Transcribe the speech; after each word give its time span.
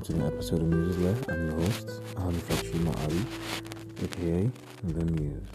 welcome 0.00 0.16
to 0.16 0.22
the 0.22 0.34
episode 0.34 0.60
of 0.62 0.68
Muse 0.68 0.98
Lair. 0.98 1.16
I'm 1.28 1.46
your 1.50 1.60
host, 1.60 2.00
Ahmed 2.16 2.42
Fachima 2.48 2.92
Ali, 3.04 3.22
aka 4.02 4.50
The 4.84 5.04
Muse. 5.04 5.48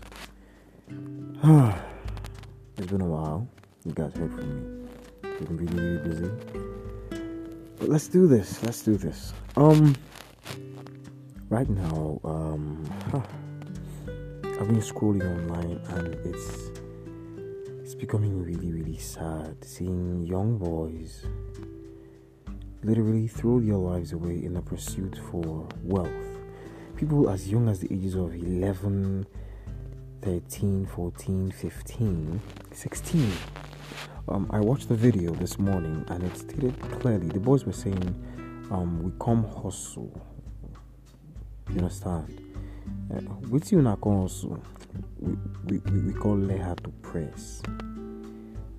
it's 2.77 2.87
been 2.87 3.01
a 3.01 3.07
while. 3.07 3.47
You 3.85 3.93
guys 3.93 4.13
heard 4.15 4.31
from 4.33 4.83
me. 4.83 4.87
I've 5.23 5.47
been 5.47 5.57
really, 5.57 5.79
really 5.79 6.09
busy. 6.09 6.29
But 7.79 7.89
let's 7.89 8.07
do 8.07 8.27
this. 8.27 8.61
Let's 8.63 8.83
do 8.83 8.97
this. 8.97 9.33
Um, 9.55 9.95
right 11.49 11.69
now, 11.69 12.19
um, 12.23 12.87
huh, 13.11 13.21
I've 14.59 14.67
been 14.67 14.81
scrolling 14.81 15.25
online 15.25 15.79
and 15.89 16.13
it's 16.25 16.69
it's 17.81 17.95
becoming 17.95 18.43
really, 18.43 18.71
really 18.71 18.97
sad 18.97 19.63
seeing 19.63 20.23
young 20.23 20.59
boys 20.59 21.25
literally 22.85 23.27
throw 23.27 23.59
their 23.59 23.77
lives 23.77 24.13
away 24.13 24.43
in 24.43 24.55
a 24.57 24.61
pursuit 24.61 25.17
for 25.31 25.67
wealth. 25.81 26.09
People 26.95 27.29
as 27.29 27.49
young 27.49 27.67
as 27.67 27.79
the 27.79 27.91
ages 27.91 28.13
of 28.13 28.35
11, 28.35 29.25
13, 30.21 30.85
14, 30.85 31.51
15, 31.51 32.41
16. 32.71 33.31
Um, 34.27 34.47
I 34.51 34.59
watched 34.59 34.87
the 34.87 34.95
video 34.95 35.31
this 35.31 35.57
morning 35.57 36.05
and 36.09 36.23
it 36.23 36.37
stated 36.37 36.79
clearly 36.99 37.27
the 37.27 37.39
boys 37.39 37.65
were 37.65 37.73
saying, 37.73 38.15
um, 38.69 39.03
We 39.03 39.11
come 39.19 39.43
hustle. 39.43 40.21
You 41.71 41.77
understand? 41.77 42.39
Uh, 43.11 43.21
with 43.49 43.71
you 43.71 43.81
not 43.81 43.99
hustle, 44.03 44.61
we, 45.17 45.35
we, 45.65 45.79
we, 45.91 45.99
we 46.01 46.13
call 46.13 46.37
leha 46.37 46.75
to 46.83 46.89
press. 47.01 47.63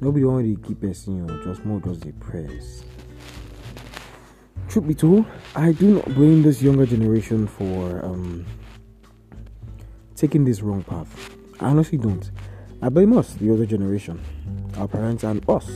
Nobody 0.01 0.55
to 0.55 0.63
keep 0.63 0.85
us, 0.85 1.09
you 1.09 1.15
know, 1.15 1.43
just 1.43 1.65
more 1.65 1.81
just 1.81 2.03
the 2.03 2.13
press 2.13 2.85
truth 4.69 4.87
be 4.87 4.95
told, 4.95 5.27
I 5.55 5.73
do 5.73 5.95
not 5.95 6.05
blame 6.15 6.43
this 6.43 6.63
younger 6.63 6.87
generation 6.87 7.47
for 7.47 8.05
um, 8.05 8.45
taking 10.15 10.45
this 10.45 10.63
wrong 10.63 10.83
path. 10.83 11.37
I 11.61 11.67
honestly 11.67 11.99
don't. 11.99 12.31
I 12.83 12.89
blame 12.89 13.17
us, 13.17 13.35
the 13.35 13.51
older 13.51 13.67
generation, 13.67 14.21
our 14.77 14.89
parents 14.89 15.25
and 15.25 15.49
us. 15.49 15.71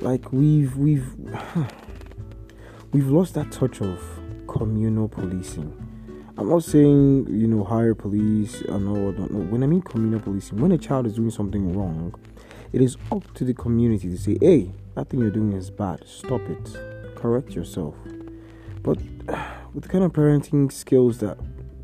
Like 0.00 0.32
we've 0.32 0.76
we've 0.76 1.06
we've 2.92 3.08
lost 3.08 3.34
that 3.34 3.50
touch 3.50 3.80
of 3.80 4.00
communal 4.46 5.08
policing. 5.08 5.74
I'm 6.38 6.48
not 6.48 6.62
saying 6.62 7.26
you 7.28 7.46
know 7.48 7.64
hire 7.64 7.94
police 7.94 8.62
and 8.62 8.88
all 8.88 9.12
that. 9.12 9.30
No, 9.30 9.40
when 9.40 9.62
I 9.62 9.66
mean 9.66 9.82
communal 9.82 10.20
policing, 10.20 10.58
when 10.58 10.72
a 10.72 10.78
child 10.78 11.06
is 11.06 11.14
doing 11.14 11.30
something 11.30 11.76
wrong, 11.76 12.14
it 12.72 12.80
is 12.80 12.96
up 13.10 13.34
to 13.34 13.44
the 13.44 13.54
community 13.54 14.08
to 14.08 14.16
say, 14.16 14.38
"Hey, 14.40 14.70
that 14.94 15.10
thing 15.10 15.20
you're 15.20 15.30
doing 15.30 15.52
is 15.52 15.70
bad. 15.70 16.06
Stop 16.06 16.42
it." 16.48 16.97
Correct 17.18 17.52
yourself. 17.52 17.94
But 18.82 18.98
with 19.74 19.82
the 19.82 19.88
kind 19.88 20.04
of 20.04 20.12
parenting 20.12 20.70
skills 20.72 21.18
that 21.18 21.36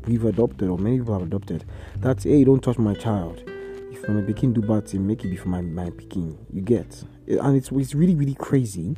we've 0.05 0.23
adopted, 0.25 0.69
or 0.69 0.77
many 0.77 0.99
people 0.99 1.13
have 1.13 1.27
adopted, 1.27 1.65
that's 1.97 2.23
hey, 2.23 2.43
don't 2.43 2.63
touch 2.63 2.77
my 2.77 2.93
child. 2.93 3.43
If 3.91 4.07
my 4.07 4.21
picking 4.21 4.53
do 4.53 4.61
bad 4.61 4.87
thing, 4.87 5.05
make 5.05 5.23
it 5.23 5.29
be 5.29 5.35
for 5.35 5.49
my 5.49 5.61
my 5.61 5.89
picking. 5.89 6.37
You 6.51 6.61
get, 6.61 7.03
and 7.27 7.55
it's 7.55 7.71
it's 7.71 7.93
really 7.93 8.15
really 8.15 8.35
crazy. 8.35 8.95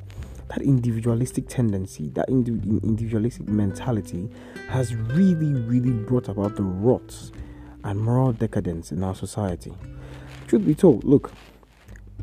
That 0.49 0.61
individualistic 0.61 1.49
tendency, 1.49 2.09
that 2.11 2.29
individualistic 2.29 3.49
mentality, 3.49 4.29
has 4.69 4.95
really 4.95 5.53
really 5.53 5.91
brought 5.91 6.29
about 6.29 6.55
the 6.55 6.63
rot 6.63 7.31
and 7.83 7.99
moral 7.99 8.31
decadence 8.31 8.91
in 8.93 9.03
our 9.03 9.13
society. 9.13 9.73
Truth 10.47 10.65
be 10.65 10.73
told, 10.73 11.03
look, 11.03 11.33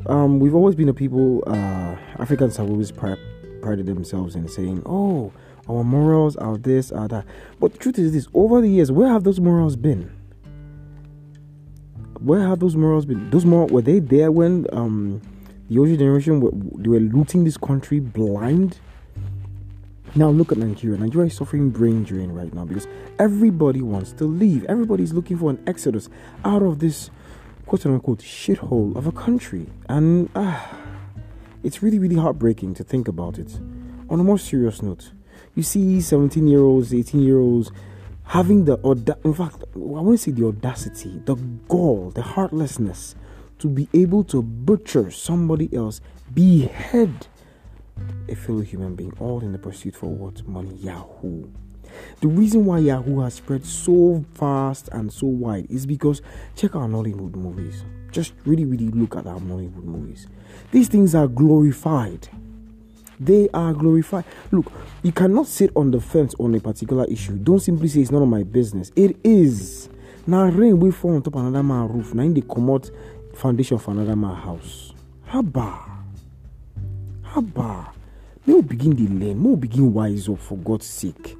um, 0.07 0.39
we've 0.39 0.55
always 0.55 0.75
been 0.75 0.89
a 0.89 0.93
people. 0.93 1.43
Uh, 1.45 1.95
Africans 2.17 2.57
have 2.57 2.69
always 2.69 2.91
prided 3.65 3.87
themselves 3.87 4.35
in 4.35 4.47
saying, 4.47 4.83
"Oh, 4.85 5.33
our 5.67 5.83
morals 5.83 6.35
are 6.35 6.55
this, 6.55 6.91
are 6.91 7.07
that." 7.07 7.25
But 7.59 7.73
the 7.73 7.79
truth 7.79 7.97
is 7.97 8.13
this: 8.13 8.27
over 8.35 8.61
the 8.61 8.69
years, 8.69 8.91
where 8.91 9.09
have 9.09 9.23
those 9.23 9.39
morals 9.39 9.75
been? 9.75 10.11
Where 12.19 12.41
have 12.41 12.59
those 12.59 12.75
morals 12.75 13.05
been? 13.05 13.31
Those 13.31 13.43
morals 13.43 13.71
were 13.71 13.81
they 13.81 13.97
there 13.97 14.31
when 14.31 14.67
um, 14.71 15.19
the 15.67 15.79
older 15.79 15.97
generation 15.97 16.41
were 16.41 16.51
they 16.77 16.89
were 16.89 16.99
looting 16.99 17.43
this 17.43 17.57
country 17.57 17.99
blind? 17.99 18.77
Now 20.13 20.29
look 20.29 20.51
at 20.51 20.59
Nigeria. 20.59 20.99
Nigeria 20.99 21.27
is 21.27 21.35
suffering 21.35 21.71
brain 21.71 22.03
drain 22.03 22.31
right 22.31 22.53
now 22.53 22.65
because 22.65 22.87
everybody 23.17 23.81
wants 23.81 24.11
to 24.13 24.25
leave. 24.25 24.63
Everybody's 24.65 25.11
looking 25.11 25.37
for 25.37 25.49
an 25.49 25.61
exodus 25.65 26.07
out 26.45 26.61
of 26.61 26.77
this 26.77 27.09
quote 27.65 27.83
unquote 27.87 28.19
shithole 28.19 28.95
of 28.95 29.07
a 29.07 29.11
country. 29.11 29.65
And 29.89 30.29
ah, 30.35 30.84
it's 31.65 31.81
really, 31.81 31.97
really 31.97 32.15
heartbreaking 32.15 32.75
to 32.75 32.83
think 32.83 33.07
about 33.07 33.39
it. 33.39 33.59
On 34.09 34.19
a 34.19 34.23
more 34.23 34.37
serious 34.37 34.83
note, 34.83 35.11
you 35.55 35.63
see 35.63 35.99
17 35.99 36.47
year 36.47 36.61
olds, 36.61 36.93
18 36.93 37.21
year 37.21 37.39
olds 37.39 37.71
having 38.27 38.65
the 38.65 38.77
in 39.23 39.33
fact, 39.33 39.63
I 39.75 39.79
want 39.79 40.17
to 40.19 40.23
say 40.23 40.31
the 40.31 40.45
audacity, 40.45 41.21
the 41.25 41.35
gall, 41.67 42.11
the 42.11 42.21
heartlessness 42.21 43.15
to 43.59 43.67
be 43.67 43.87
able 43.93 44.23
to 44.25 44.41
butcher 44.41 45.09
somebody 45.09 45.73
else, 45.73 46.01
behead 46.33 47.27
a 48.27 48.35
fellow 48.35 48.61
human 48.61 48.95
being, 48.95 49.13
all 49.19 49.41
in 49.41 49.51
the 49.51 49.59
pursuit 49.59 49.95
for 49.95 50.07
what? 50.07 50.45
Money, 50.47 50.75
Yahoo. 50.75 51.47
The 52.21 52.27
reason 52.27 52.65
why 52.65 52.79
Yahoo 52.79 53.19
has 53.21 53.35
spread 53.35 53.65
so 53.65 54.23
fast 54.33 54.89
and 54.91 55.11
so 55.11 55.27
wide 55.27 55.67
is 55.69 55.85
because 55.85 56.21
check 56.55 56.75
out 56.75 56.89
Nollywood 56.89 57.35
movies. 57.35 57.83
Just 58.11 58.33
really, 58.45 58.65
really 58.65 58.89
look 58.89 59.15
at 59.15 59.27
our 59.27 59.39
Nollywood 59.39 59.83
movies. 59.83 60.27
These 60.71 60.87
things 60.87 61.13
are 61.15 61.27
glorified. 61.27 62.27
They 63.19 63.49
are 63.53 63.73
glorified. 63.73 64.25
Look, 64.51 64.71
you 65.03 65.11
cannot 65.11 65.47
sit 65.47 65.71
on 65.75 65.91
the 65.91 66.01
fence 66.01 66.33
on 66.39 66.53
a 66.55 66.59
particular 66.59 67.05
issue. 67.05 67.37
Don't 67.37 67.59
simply 67.59 67.87
say 67.87 68.01
it's 68.01 68.11
none 68.11 68.23
of 68.23 68.27
my 68.27 68.43
business. 68.43 68.91
It 68.95 69.17
is. 69.23 69.89
Now 70.27 70.45
rain 70.45 70.79
will 70.79 70.91
fall 70.91 71.15
on 71.15 71.21
top 71.21 71.35
of 71.35 71.41
another 71.41 71.63
man's 71.63 71.91
roof. 71.91 72.13
Now 72.13 72.23
in 72.23 72.33
the 72.33 72.43
out 72.57 72.89
foundation 73.35 73.77
for 73.77 73.91
another 73.91 74.15
man's 74.15 74.43
house. 74.43 74.93
Haba. 75.29 75.83
Haba. 77.23 77.89
May 78.45 78.53
we 78.55 78.61
begin 78.61 78.91
the 78.91 79.07
learn. 79.07 79.41
May 79.41 79.49
we 79.49 79.55
begin 79.55 79.93
wise 79.93 80.29
up 80.29 80.39
for 80.39 80.57
God's 80.57 80.85
sake. 80.85 81.35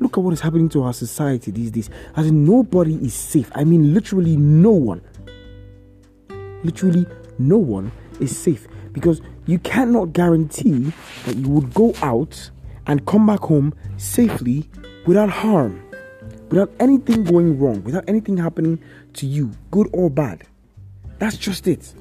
Look 0.00 0.18
at 0.18 0.24
what 0.24 0.32
is 0.32 0.40
happening 0.40 0.68
to 0.70 0.82
our 0.82 0.92
society 0.92 1.50
these 1.50 1.70
days. 1.70 1.90
As 2.16 2.26
in, 2.26 2.44
nobody 2.44 2.94
is 2.96 3.14
safe. 3.14 3.50
I 3.54 3.64
mean, 3.64 3.94
literally 3.94 4.36
no 4.36 4.70
one 4.70 5.00
literally 6.64 7.06
no 7.38 7.58
one 7.58 7.92
is 8.20 8.36
safe 8.36 8.66
because 8.92 9.20
you 9.46 9.58
cannot 9.58 10.12
guarantee 10.12 10.92
that 11.26 11.36
you 11.36 11.48
would 11.48 11.72
go 11.74 11.94
out 12.02 12.50
and 12.86 13.06
come 13.06 13.26
back 13.26 13.40
home 13.40 13.74
safely 13.96 14.68
without 15.06 15.28
harm, 15.28 15.82
without 16.48 16.70
anything 16.80 17.24
going 17.24 17.58
wrong, 17.58 17.82
without 17.84 18.04
anything 18.08 18.36
happening 18.36 18.82
to 19.12 19.26
you, 19.26 19.50
good 19.70 19.88
or 19.92 20.10
bad. 20.10 20.44
That's 21.18 21.36
just 21.36 21.66
it. 21.66 21.94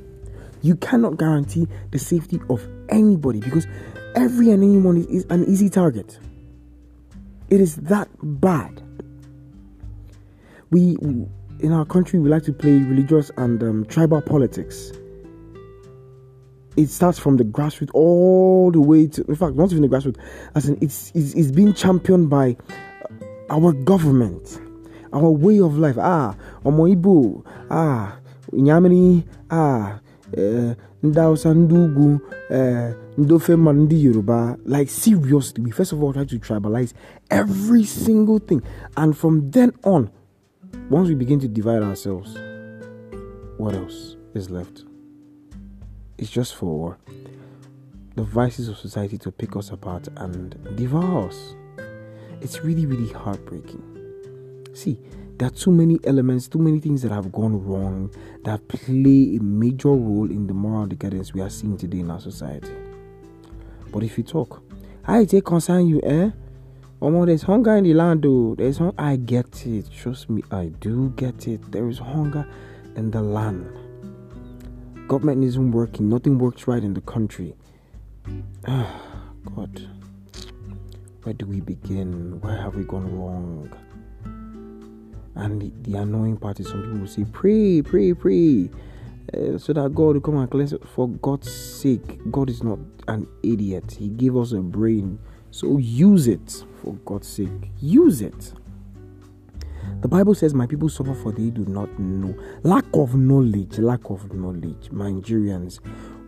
You 0.62 0.76
cannot 0.76 1.18
guarantee 1.18 1.68
the 1.92 2.00
safety 2.00 2.40
of 2.50 2.66
anybody 2.90 3.40
because 3.40 3.68
every 4.16 4.52
and 4.52 4.64
anyone 4.64 4.98
is, 4.98 5.08
is 5.08 5.26
an 5.30 5.46
easy 5.46 5.70
target. 5.70 6.18
It 7.50 7.62
is 7.62 7.76
that 7.78 8.08
bad. 8.22 8.82
We, 10.72 10.98
in 11.60 11.72
our 11.72 11.86
country, 11.86 12.20
we 12.20 12.30
like 12.30 12.44
to 12.44 12.54
play 12.54 12.72
religious 12.72 13.32
and 13.38 13.62
um, 13.64 13.86
tribal 13.86 14.22
politics. 14.22 14.92
It 16.76 16.88
starts 16.90 17.20
from 17.20 17.38
the 17.38 17.44
grassroots 17.44 17.92
all 17.94 18.72
the 18.72 18.82
way 18.82 19.06
to, 19.08 19.24
in 19.26 19.36
fact, 19.36 19.56
not 19.56 19.72
even 19.72 19.84
the 19.84 19.88
grassroots, 19.88 20.18
as 20.56 20.68
in 20.68 20.78
it's, 20.82 21.12
it's, 21.14 21.36
it's 21.36 21.52
being 21.52 21.74
championed 21.74 22.30
by 22.32 22.58
our 23.52 23.72
government, 23.74 24.60
our 25.14 25.30
way 25.30 25.60
of 25.60 25.78
life. 25.78 25.98
Ah, 26.00 26.36
Omoibu, 26.66 27.46
ah, 27.70 28.18
Inyamini, 28.52 29.24
ah, 29.52 30.00
eh, 30.38 30.76
Ndausa 31.04 31.54
Ndugu, 31.54 32.20
eh, 32.50 32.94
Ndofema 33.18 33.74
Ndi 33.74 34.04
Yoruba. 34.06 34.58
Like, 34.66 34.92
seriously, 34.92 35.64
we 35.64 35.72
first 35.72 35.94
of 35.94 36.04
all 36.04 36.14
try 36.14 36.26
to 36.26 36.38
tribalize 36.40 36.94
every 37.30 37.84
single 37.86 38.40
thing. 38.40 38.62
And 38.98 39.14
from 39.16 39.52
then 39.52 39.72
on, 39.84 40.10
once 40.90 41.10
we 41.10 41.16
begin 41.16 41.40
to 41.40 41.48
divide 41.48 41.84
ourselves, 41.84 42.36
what 43.58 43.76
else 43.76 44.18
is 44.34 44.50
left? 44.50 44.84
It's 46.18 46.30
just 46.30 46.56
for 46.56 46.98
the 48.16 48.24
vices 48.24 48.70
of 48.70 48.78
society 48.78 49.18
to 49.20 49.32
pick 49.32 49.56
us 49.56 49.72
apart 49.72 50.08
and 50.18 50.56
devour 50.76 51.28
us. 51.28 51.56
It's 52.42 52.64
really, 52.64 52.86
really 52.86 53.12
heartbreaking. 53.12 53.82
See, 54.74 55.00
there 55.44 55.52
are 55.52 55.56
too 55.56 55.72
many 55.72 56.00
elements, 56.06 56.48
too 56.48 56.58
many 56.58 56.80
things 56.80 57.02
that 57.02 57.12
have 57.12 57.30
gone 57.34 57.62
wrong 57.66 58.10
that 58.46 58.66
play 58.70 59.36
a 59.36 59.44
major 59.44 59.90
role 59.90 60.32
in 60.32 60.48
the 60.48 60.54
moral 60.54 60.86
decadence 60.86 61.34
we 61.34 61.42
are 61.42 61.50
seeing 61.50 61.76
today 61.76 62.00
in 62.00 62.10
our 62.10 62.22
society. 62.22 62.72
But 63.92 64.04
if 64.04 64.18
you 64.18 64.24
talk, 64.24 64.64
I 65.06 65.26
take 65.26 65.44
concern 65.44 65.88
you, 65.88 66.00
eh? 66.02 66.30
Oh, 67.02 67.26
there's 67.26 67.42
hunger 67.42 67.76
in 67.76 67.84
the 67.84 67.94
land, 67.94 68.22
though. 68.22 68.56
There's 68.58 68.78
hung- 68.78 68.94
I 68.98 69.18
get 69.18 69.68
it. 69.68 69.92
Trust 69.92 70.30
me, 70.30 70.44
I 70.50 70.68
do 70.80 71.10
get 71.18 71.46
it. 71.46 71.70
There 71.74 71.90
is 71.90 71.98
hunger 71.98 72.48
in 72.96 73.12
the 73.12 73.22
land. 73.22 73.70
Government 75.10 75.44
isn't 75.44 75.72
working. 75.74 76.08
Nothing 76.08 76.38
works 76.38 76.70
right 76.70 76.82
in 76.82 76.94
the 76.94 77.02
country. 77.02 77.54
God. 78.66 79.90
Where 81.24 81.34
do 81.34 81.46
we 81.46 81.60
begin? 81.60 82.40
Where 82.40 82.56
have 82.56 82.76
we 82.76 82.86
gone 82.86 83.14
wrong? 83.14 83.70
And 85.36 85.62
the, 85.62 85.72
the 85.90 85.98
annoying 85.98 86.38
part 86.38 86.60
is 86.60 86.68
some 86.68 86.82
people 86.82 87.00
will 87.00 87.08
say, 87.08 87.26
Pray, 87.32 87.82
pray, 87.82 88.14
pray. 88.14 88.70
Uh, 89.34 89.58
so 89.58 89.74
that 89.74 89.94
God 89.96 90.16
will 90.16 90.22
come 90.22 90.38
and 90.38 90.50
cleanse 90.50 90.74
it. 90.74 90.88
For 90.88 91.08
God's 91.08 91.52
sake, 91.52 92.20
God 92.30 92.50
is 92.50 92.62
not 92.62 92.80
an 93.08 93.28
idiot. 93.42 93.96
He 93.98 94.10
gave 94.10 94.36
us 94.36 94.52
a 94.52 94.60
brain. 94.60 95.18
So 95.50 95.78
use 95.78 96.28
it 96.28 96.64
for 96.82 96.94
God's 97.06 97.28
sake. 97.28 97.72
Use 97.80 98.22
it. 98.22 98.54
The 100.02 100.08
Bible 100.08 100.36
says, 100.36 100.54
My 100.54 100.68
people 100.68 100.90
suffer 100.90 101.14
for 101.14 101.32
they 101.32 101.50
do 101.50 101.66
not 101.66 101.98
know. 101.98 102.36
Lack 102.64 102.86
of 102.94 103.16
knowledge, 103.16 103.80
lack 103.80 104.10
of 104.10 104.34
knowledge. 104.34 104.90
Nigerians, 104.92 105.80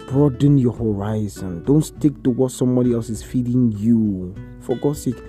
broaden 0.08 0.58
your 0.58 0.74
horizon. 0.74 1.64
Don't 1.64 1.84
stick 1.84 2.24
to 2.24 2.30
what 2.30 2.52
somebody 2.52 2.94
else 2.94 3.10
is 3.10 3.22
feeding 3.22 3.72
you. 3.74 4.34
For 4.62 4.78
God's 4.78 5.04
sake, 5.04 5.22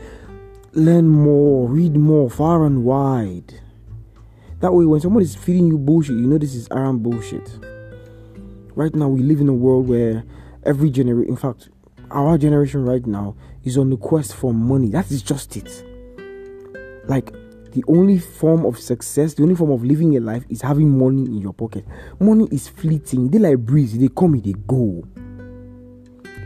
learn 0.72 1.08
more, 1.08 1.68
read 1.68 1.96
more, 1.96 2.30
far 2.30 2.64
and 2.64 2.84
wide. 2.84 3.60
That 4.60 4.72
way, 4.72 4.86
when 4.86 5.00
somebody 5.00 5.24
is 5.24 5.34
feeding 5.34 5.66
you 5.66 5.76
bullshit, 5.76 6.16
you 6.16 6.26
know 6.26 6.38
this 6.38 6.54
is 6.54 6.66
around 6.70 7.02
bullshit. 7.02 7.58
Right 8.74 8.94
now, 8.94 9.08
we 9.08 9.20
live 9.20 9.40
in 9.40 9.48
a 9.48 9.54
world 9.54 9.88
where 9.88 10.24
every 10.64 10.90
generation, 10.90 11.30
in 11.30 11.36
fact, 11.36 11.68
our 12.10 12.38
generation 12.38 12.84
right 12.84 13.04
now 13.04 13.36
is 13.64 13.76
on 13.76 13.90
the 13.90 13.96
quest 13.96 14.34
for 14.34 14.54
money. 14.54 14.88
That 14.88 15.10
is 15.10 15.22
just 15.22 15.56
it. 15.56 15.84
Like, 17.06 17.32
the 17.72 17.84
only 17.88 18.18
form 18.18 18.64
of 18.64 18.78
success, 18.78 19.34
the 19.34 19.42
only 19.42 19.54
form 19.54 19.70
of 19.70 19.84
living 19.84 20.16
a 20.16 20.20
life 20.20 20.44
is 20.48 20.62
having 20.62 20.98
money 20.98 21.24
in 21.24 21.42
your 21.42 21.52
pocket. 21.52 21.84
Money 22.18 22.48
is 22.50 22.68
fleeting, 22.68 23.28
they 23.28 23.38
like 23.38 23.58
breeze, 23.58 23.98
they 23.98 24.08
come, 24.08 24.40
they 24.40 24.54
go. 24.66 25.04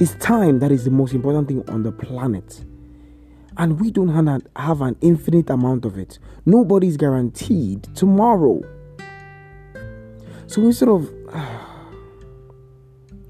It's 0.00 0.14
time 0.16 0.58
that 0.58 0.72
is 0.72 0.84
the 0.84 0.90
most 0.90 1.12
important 1.14 1.46
thing 1.46 1.68
on 1.68 1.84
the 1.84 1.92
planet. 1.92 2.64
And 3.60 3.78
we 3.78 3.90
don't 3.90 4.08
have 4.56 4.80
an 4.80 4.96
infinite 5.02 5.50
amount 5.50 5.84
of 5.84 5.98
it. 5.98 6.18
Nobody's 6.46 6.96
guaranteed 6.96 7.94
tomorrow. 7.94 8.62
So 10.46 10.62
instead 10.62 10.88
of. 10.88 11.04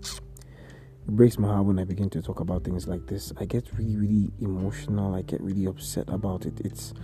it 0.05 0.21
breaks 1.09 1.37
my 1.37 1.49
heart 1.49 1.65
when 1.65 1.81
I 1.81 1.85
begin 1.85 2.09
to 2.11 2.23
talk 2.23 2.38
about 2.38 2.62
things 2.62 2.87
like 2.87 3.09
this. 3.09 3.32
I 3.41 3.44
get 3.44 3.77
really, 3.77 3.97
really 3.97 4.31
emotional. 4.41 5.17
I 5.17 5.23
get 5.23 5.41
really 5.41 5.67
upset 5.67 6.09
about 6.09 6.47
it. 6.47 6.61
It's 6.61 6.94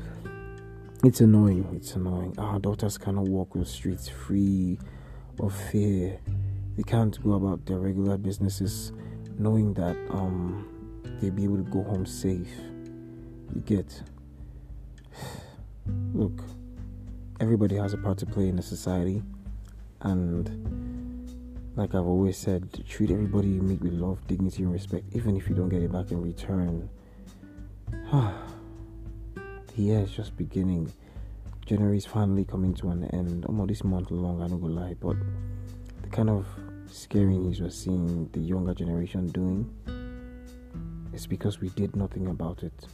it's 1.02 1.20
annoying. 1.20 1.68
It's 1.74 1.96
annoying. 1.96 2.32
Our 2.38 2.60
daughters 2.60 2.96
cannot 2.96 3.24
walk 3.24 3.54
the 3.54 3.66
streets 3.66 4.08
free 4.08 4.78
of 5.40 5.52
fear. 5.52 6.20
They 6.76 6.84
can't 6.84 7.20
go 7.24 7.32
about 7.32 7.66
their 7.66 7.78
regular 7.78 8.18
businesses 8.18 8.92
knowing 9.36 9.74
that 9.74 9.96
um, 10.10 10.68
they'll 11.20 11.32
be 11.32 11.42
able 11.42 11.56
to 11.56 11.64
go 11.64 11.82
home 11.82 12.06
safe. 12.06 12.52
You 13.54 13.60
get. 13.62 14.02
Look, 16.12 16.42
everybody 17.40 17.76
has 17.76 17.92
a 17.92 17.98
part 17.98 18.18
to 18.18 18.26
play 18.26 18.48
in 18.48 18.56
the 18.56 18.62
society, 18.62 19.22
and 20.00 20.48
like 21.76 21.94
I've 21.94 22.06
always 22.06 22.38
said, 22.38 22.84
treat 22.88 23.10
everybody 23.10 23.48
you 23.48 23.60
meet 23.60 23.82
with 23.82 23.92
love, 23.92 24.26
dignity, 24.26 24.62
and 24.62 24.72
respect, 24.72 25.04
even 25.12 25.36
if 25.36 25.48
you 25.48 25.54
don't 25.54 25.68
get 25.68 25.82
it 25.82 25.92
back 25.92 26.10
in 26.10 26.22
return. 26.22 26.88
the 28.10 28.32
year 29.76 30.00
is 30.00 30.10
just 30.10 30.36
beginning. 30.36 30.90
January 31.66 31.98
is 31.98 32.06
finally 32.06 32.44
coming 32.44 32.72
to 32.74 32.88
an 32.88 33.04
end. 33.12 33.44
Almost 33.44 33.68
this 33.68 33.84
month 33.84 34.10
long, 34.10 34.42
I 34.42 34.48
don't 34.48 34.60
go 34.60 34.68
lie, 34.68 34.94
but 35.00 35.16
the 36.02 36.08
kind 36.08 36.30
of 36.30 36.46
scary 36.90 37.36
news 37.36 37.60
we're 37.60 37.70
seeing 37.70 38.28
the 38.32 38.40
younger 38.40 38.72
generation 38.72 39.28
doing 39.28 39.68
is 41.12 41.26
because 41.26 41.60
we 41.60 41.68
did 41.70 41.94
nothing 41.94 42.28
about 42.28 42.62
it. 42.62 42.86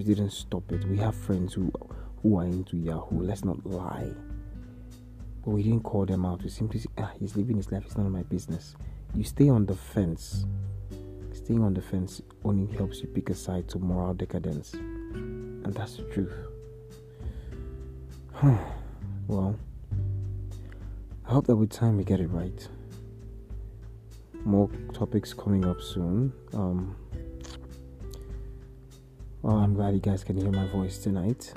We 0.00 0.14
didn't 0.14 0.30
stop 0.30 0.72
it. 0.72 0.82
We 0.86 0.96
have 0.96 1.14
friends 1.14 1.52
who 1.52 1.70
who 2.22 2.38
are 2.38 2.44
into 2.44 2.78
Yahoo. 2.78 3.20
Let's 3.20 3.44
not 3.44 3.66
lie. 3.66 4.10
But 5.44 5.50
we 5.50 5.62
didn't 5.62 5.82
call 5.82 6.06
them 6.06 6.24
out. 6.24 6.42
We 6.42 6.48
simply 6.48 6.80
ah, 6.96 7.10
he's 7.20 7.36
living 7.36 7.58
his 7.58 7.70
life. 7.70 7.84
It's 7.84 7.98
none 7.98 8.06
of 8.06 8.12
my 8.12 8.22
business. 8.22 8.76
You 9.14 9.24
stay 9.24 9.50
on 9.50 9.66
the 9.66 9.74
fence. 9.74 10.46
Staying 11.34 11.62
on 11.62 11.74
the 11.74 11.82
fence 11.82 12.22
only 12.46 12.74
helps 12.74 13.02
you 13.02 13.08
pick 13.08 13.28
a 13.28 13.34
side 13.34 13.68
to 13.68 13.78
moral 13.78 14.14
decadence. 14.14 14.72
And 14.72 15.66
that's 15.74 15.96
the 15.96 16.04
truth. 16.04 16.32
well, 19.28 19.54
I 21.26 21.30
hope 21.30 21.46
that 21.46 21.56
with 21.56 21.68
time 21.68 21.98
we 21.98 22.04
get 22.04 22.20
it 22.20 22.28
right. 22.28 22.66
More 24.46 24.70
topics 24.94 25.34
coming 25.34 25.66
up 25.66 25.82
soon. 25.82 26.32
Um, 26.54 26.96
well, 29.42 29.56
I'm 29.56 29.74
glad 29.74 29.94
you 29.94 30.00
guys 30.00 30.22
can 30.22 30.36
hear 30.36 30.50
my 30.50 30.66
voice 30.68 30.98
tonight. 30.98 31.52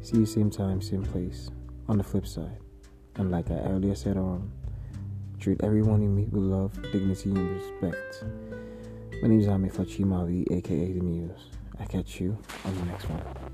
See 0.00 0.18
you 0.18 0.26
same 0.26 0.50
time, 0.50 0.80
same 0.80 1.02
place. 1.02 1.50
On 1.88 1.98
the 1.98 2.04
flip 2.04 2.26
side, 2.26 2.58
and 3.16 3.30
like 3.30 3.50
I 3.50 3.54
earlier 3.54 3.94
said 3.94 4.16
on, 4.16 4.50
treat 5.38 5.62
everyone 5.62 6.02
you 6.02 6.08
meet 6.08 6.32
with 6.32 6.42
love, 6.42 6.72
dignity, 6.92 7.30
and 7.30 7.60
respect. 7.60 8.24
My 9.20 9.28
name 9.28 9.40
is 9.40 9.48
Ame 9.48 9.68
Fachimali, 9.68 10.50
aka 10.50 10.92
The 10.92 11.00
Muse. 11.00 11.50
I 11.78 11.84
catch 11.84 12.20
you 12.20 12.38
on 12.64 12.74
the 12.74 12.84
next 12.86 13.04
one. 13.10 13.53